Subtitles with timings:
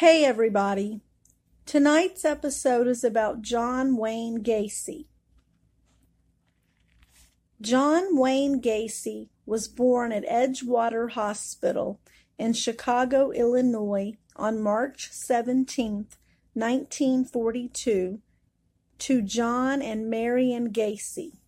[0.00, 1.00] Hey, everybody.
[1.64, 5.06] Tonight's episode is about John Wayne Gacy.
[7.62, 11.98] John Wayne Gacy was born at Edgewater Hospital
[12.38, 16.08] in Chicago, Illinois on March 17,
[16.52, 18.20] 1942,
[18.98, 21.38] to John and Marion Gacy.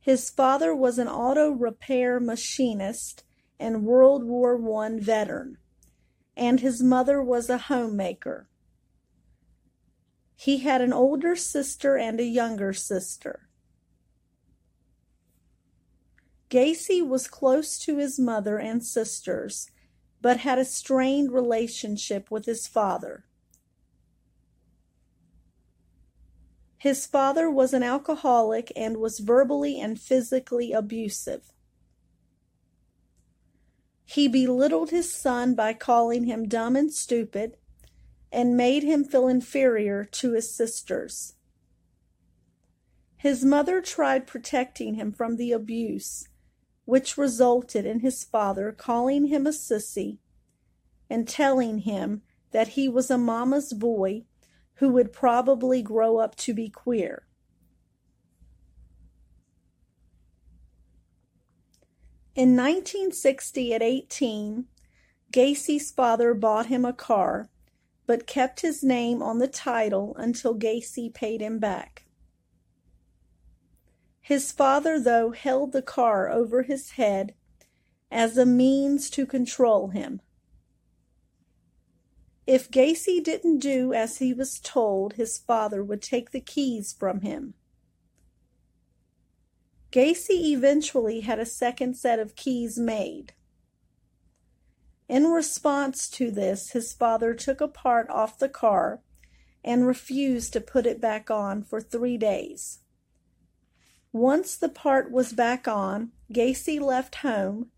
[0.00, 3.24] His father was an auto repair machinist
[3.58, 5.56] and World War I veteran,
[6.38, 8.48] and his mother was a homemaker.
[10.36, 13.48] He had an older sister and a younger sister.
[16.48, 19.68] Gacy was close to his mother and sisters,
[20.22, 23.24] but had a strained relationship with his father.
[26.78, 31.52] His father was an alcoholic and was verbally and physically abusive.
[34.10, 37.58] He belittled his son by calling him dumb and stupid
[38.32, 41.34] and made him feel inferior to his sisters.
[43.18, 46.26] His mother tried protecting him from the abuse,
[46.86, 50.20] which resulted in his father calling him a sissy
[51.10, 54.24] and telling him that he was a mama's boy
[54.76, 57.27] who would probably grow up to be queer.
[62.38, 64.66] In 1960, at 18,
[65.32, 67.48] Gacy's father bought him a car,
[68.06, 72.04] but kept his name on the title until Gacy paid him back.
[74.20, 77.34] His father, though, held the car over his head
[78.08, 80.20] as a means to control him.
[82.46, 87.22] If Gacy didn't do as he was told, his father would take the keys from
[87.22, 87.54] him.
[89.90, 93.32] Gacy eventually had a second set of keys made.
[95.08, 99.00] In response to this, his father took a part off the car
[99.64, 102.80] and refused to put it back on for three days.
[104.12, 107.70] Once the part was back on, Gacy left home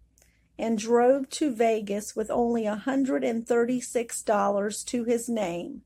[0.58, 5.82] and drove to Vegas with only a $136 to his name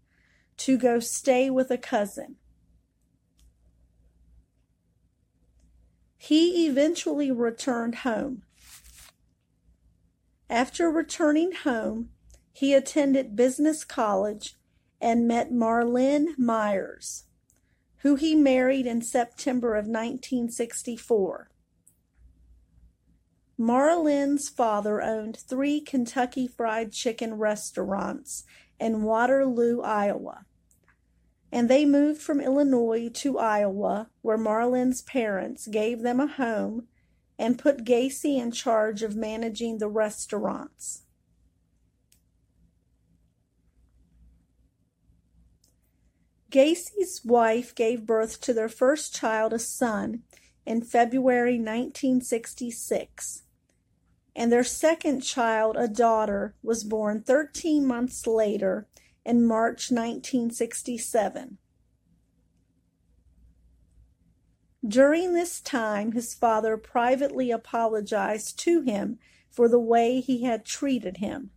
[0.56, 2.36] to go stay with a cousin.
[6.24, 8.44] He eventually returned home.
[10.48, 12.12] After returning home,
[12.50, 14.54] he attended business college
[15.02, 17.24] and met Marlene Myers,
[17.98, 21.50] who he married in September of 1964.
[23.58, 28.44] Marlene's father owned three Kentucky Fried Chicken restaurants
[28.80, 30.46] in Waterloo, Iowa,
[31.54, 36.88] and they moved from Illinois to Iowa, where Marlene's parents gave them a home
[37.38, 41.02] and put Gacy in charge of managing the restaurants.
[46.50, 50.24] Gacy's wife gave birth to their first child, a son,
[50.66, 53.44] in February 1966
[54.36, 58.88] and their second child, a daughter, was born 13 months later
[59.24, 61.58] in March 1967.
[64.86, 69.18] During this time, his father privately apologized to him
[69.50, 71.50] for the way he had treated him.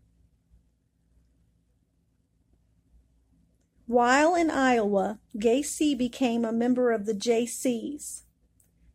[3.85, 8.23] While in Iowa, Gacy became a member of the Jaycees.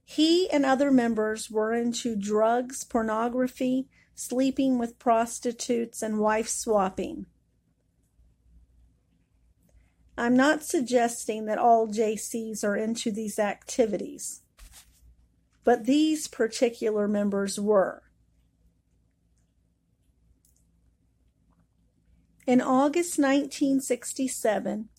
[0.04, 7.26] He and other members were into drugs, pornography, sleeping with prostitutes, and wife swapping.
[10.22, 14.42] I'm not suggesting that all Jaycees are into these activities,
[15.64, 18.04] but these particular members were.
[22.46, 24.90] In August 1967,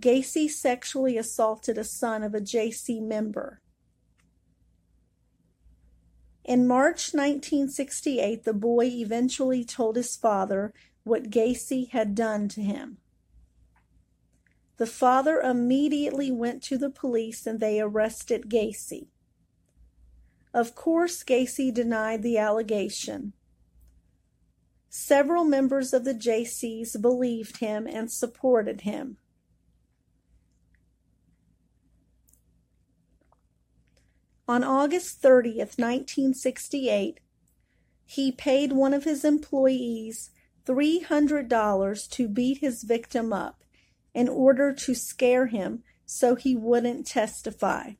[0.00, 3.60] Gacy sexually assaulted a son of a Jaycee member.
[6.42, 10.72] In March 1968, the boy eventually told his father
[11.04, 12.96] what Gacy had done to him.
[14.80, 19.08] The father immediately went to the police and they arrested Gacy.
[20.54, 23.34] Of course, Gacy denied the allegation.
[24.88, 29.18] Several members of the Jaycees believed him and supported him.
[34.48, 37.20] On August 30th, 1968,
[38.06, 40.30] he paid one of his employees
[40.64, 43.60] $300 to beat his victim up
[44.14, 47.92] in order to scare him so he wouldn't testify.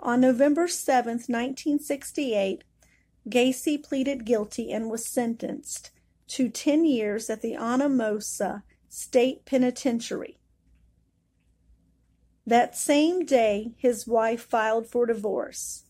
[0.00, 2.64] On November 7th, 1968,
[3.28, 5.90] Gacy pleaded guilty and was sentenced
[6.28, 10.38] to 10 years at the Anamosa State Penitentiary.
[12.46, 15.85] That same day, his wife filed for divorce.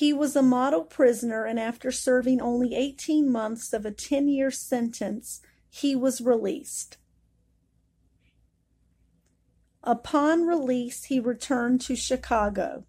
[0.00, 4.50] He was a model prisoner, and after serving only 18 months of a 10 year
[4.50, 6.96] sentence, he was released.
[9.84, 12.84] Upon release, he returned to Chicago.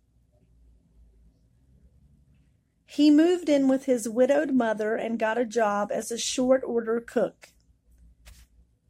[2.86, 7.02] He moved in with his widowed mother and got a job as a short order
[7.02, 7.50] cook.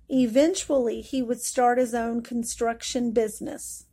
[0.10, 3.88] Eventually, he would start his own construction business.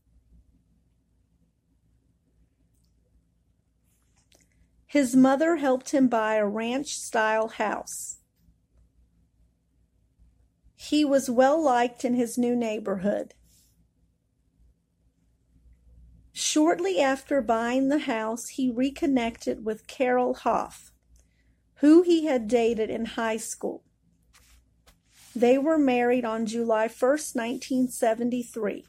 [4.88, 8.20] His mother helped him buy a ranch style house.
[10.75, 13.35] He was well liked in his new neighborhood.
[16.32, 20.90] Shortly after buying the house, he reconnected with Carol Hoff,
[21.76, 23.85] who he had dated in high school.
[25.37, 28.87] They were married on July 1st, 1973.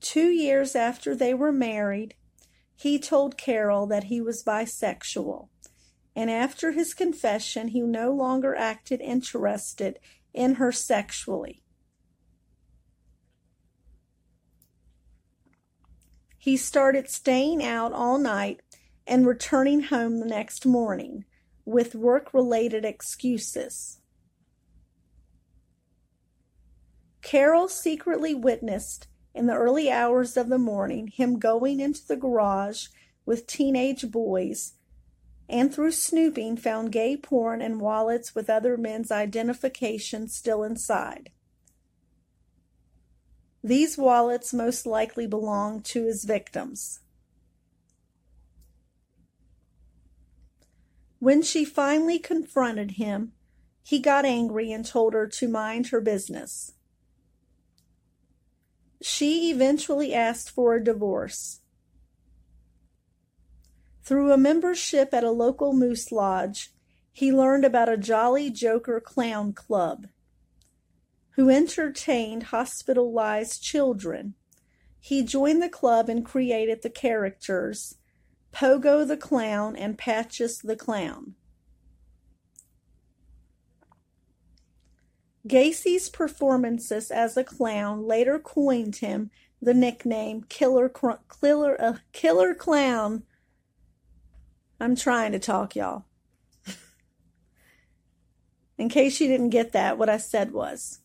[0.00, 2.14] Two years after they were married,
[2.80, 5.48] he told Carol that he was bisexual,
[6.16, 9.98] and after his confession, he no longer acted interested
[10.32, 11.62] in her sexually.
[16.38, 18.62] He started staying out all night
[19.06, 21.26] and returning home the next morning
[21.66, 24.00] with work related excuses.
[27.20, 29.06] Carol secretly witnessed
[29.40, 32.88] in the early hours of the morning him going into the garage
[33.24, 34.74] with teenage boys
[35.48, 41.30] and through snooping found gay porn and wallets with other men's identification still inside.
[43.64, 47.00] These wallets most likely belonged to his victims.
[51.18, 53.32] When she finally confronted him,
[53.82, 56.72] he got angry and told her to mind her business.
[59.02, 61.60] She eventually asked for a divorce.
[64.02, 66.72] Through a membership at a local moose lodge,
[67.12, 70.06] he learned about a Jolly Joker Clown Club
[71.40, 74.34] who entertained hospitalized children.
[74.98, 77.96] He joined the club and created the characters
[78.52, 81.36] Pogo the Clown and Patches the Clown.
[85.46, 89.30] Gacy's performances as a clown later coined him
[89.62, 93.22] the nickname Killer Killer uh, Killer Clown.
[94.78, 96.04] I'm trying to talk, y'all.
[98.78, 101.00] In case you didn't get that, what I said was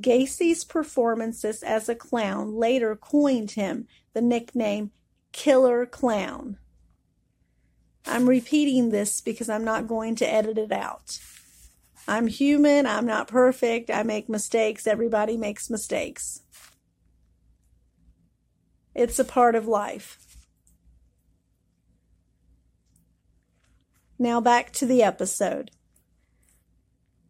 [0.00, 4.92] Gacy's performances as a clown later coined him the nickname
[5.32, 6.58] Killer Clown.
[8.06, 11.18] I'm repeating this because I'm not going to edit it out.
[12.06, 16.42] I'm human, I'm not perfect, I make mistakes, everybody makes mistakes.
[18.94, 20.18] It's a part of life.
[24.18, 25.70] Now back to the episode.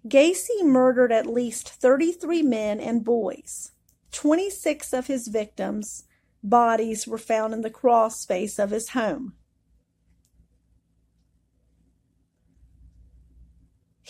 [0.07, 3.71] Gacy murdered at least 33 men and boys.
[4.11, 6.05] 26 of his victims'
[6.43, 9.35] bodies were found in the crawl space of his home.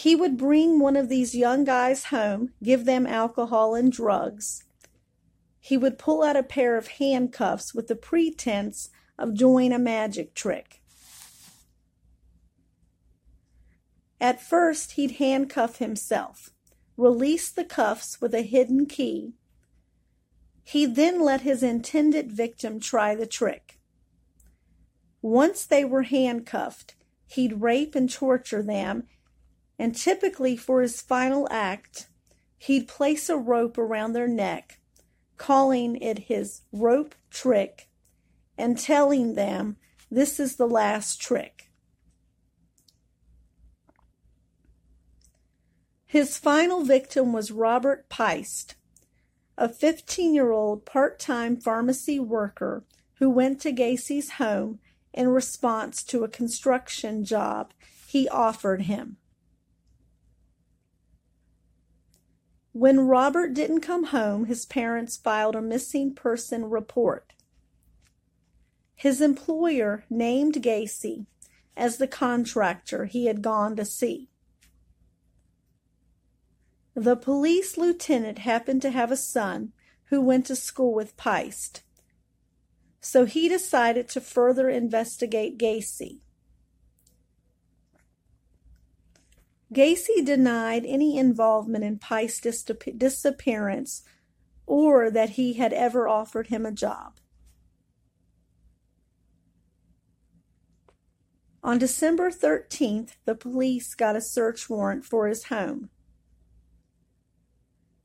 [0.02, 4.64] He would bring one of these young guys home, give them alcohol and drugs.
[5.60, 10.34] He would pull out a pair of handcuffs with the pretense of doing a magic
[10.34, 10.82] trick.
[14.20, 16.50] At first, he'd handcuff himself,
[16.96, 19.34] release the cuffs with a hidden key.
[20.64, 23.78] He'd then let his intended victim try the trick.
[25.20, 26.96] Once they were handcuffed,
[27.28, 29.04] he'd rape and torture them,
[29.82, 32.06] and typically for his final act,
[32.56, 34.78] he'd place a rope around their neck,
[35.38, 37.88] calling it his rope trick,
[38.56, 39.76] and telling them
[40.08, 41.72] this is the last trick.
[46.06, 48.76] His final victim was Robert Piest,
[49.58, 52.84] a 15 year old part time pharmacy worker
[53.14, 54.78] who went to Gacy's home
[55.12, 57.72] in response to a construction job
[58.06, 59.16] he offered him.
[62.72, 67.34] When Robert didn't come home, his parents filed a missing person report.
[68.94, 71.26] His employer named Gacy
[71.76, 74.30] as the contractor he had gone to see.
[76.94, 79.72] The police lieutenant happened to have a son
[80.04, 81.82] who went to school with Piest.
[83.00, 86.20] So he decided to further investigate Gacy.
[89.72, 94.02] Gacy denied any involvement in Piest's disappearance
[94.66, 97.18] or that he had ever offered him a job.
[101.64, 105.90] On December 13th, the police got a search warrant for his home.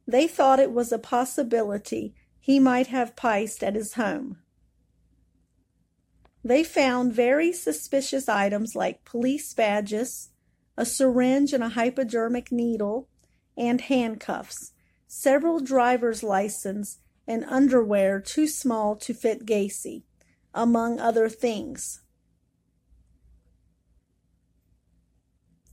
[0.08, 4.38] They thought it was a possibility he might have Pice at his home.
[6.44, 10.30] They found very suspicious items like police badges,
[10.78, 13.10] a syringe and a hypodermic needle,
[13.58, 14.74] and handcuffs,
[15.08, 20.04] several driver's license, and underwear too small to fit Gacy,
[20.54, 22.02] among other things.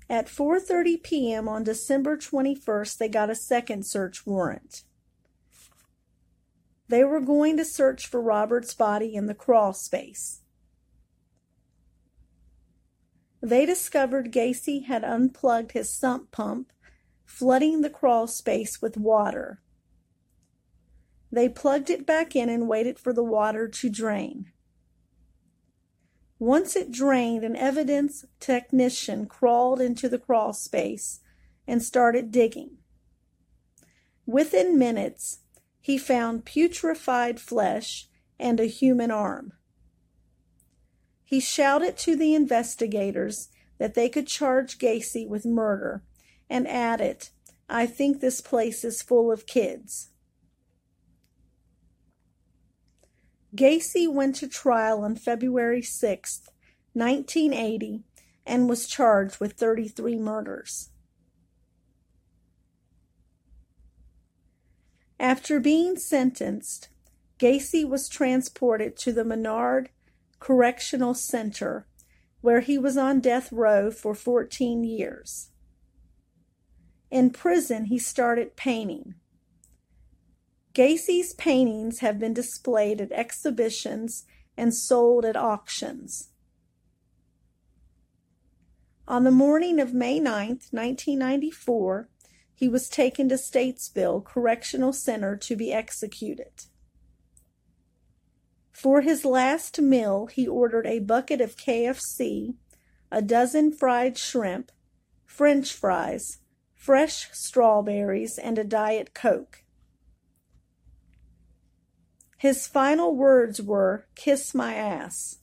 [0.09, 1.49] At 4:30 p.m.
[1.49, 4.85] on December 21st, they got a second search warrant.
[6.89, 10.43] They were going to search for Robert's body in the crawl space.
[13.45, 16.73] They discovered Gacy had unplugged his sump pump,
[17.27, 19.61] flooding the crawl space with water.
[21.31, 24.51] They plugged it back in and waited for the water to drain.
[26.39, 31.21] Once it drained, an evidence technician crawled into the crawl space
[31.67, 32.79] and started digging.
[34.25, 35.41] Within minutes,
[35.83, 38.09] he found putrefied flesh
[38.39, 39.53] and a human arm.
[41.25, 46.03] He shouted to the investigators that they could charge Gacy with murder
[46.49, 47.29] and added,
[47.69, 50.11] I think this place is full of kids.
[53.57, 56.43] Gacy went to trial on February 6,
[56.93, 58.03] 1980,
[58.45, 60.91] and was charged with 33 murders.
[65.19, 66.89] After being sentenced,
[67.39, 69.91] Gacy was transported to the Menard
[70.45, 71.87] Correctional Center,
[72.43, 75.49] where he was on death row for 14 years.
[77.11, 79.15] In prison, he started painting.
[80.75, 86.29] Gacy's paintings have been displayed at exhibitions and sold at auctions.
[89.09, 92.11] On the morning of May 9, 1994,
[92.55, 96.67] he was taken to Statesville Correctional Center to be executed.
[98.85, 102.57] For his last meal, he ordered a bucket of KFC,
[103.11, 104.71] a dozen fried shrimp,
[105.25, 106.41] french fries,
[106.75, 109.65] fresh strawberries, and a Diet Coke.
[112.37, 115.39] His final words were, Kiss my ass.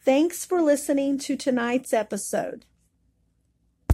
[0.00, 2.64] Thanks for listening to tonight's episode.